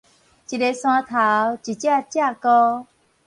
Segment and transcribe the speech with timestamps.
[0.03, 0.25] 一个山頭，一隻鷓
[2.33, 2.87] 鴣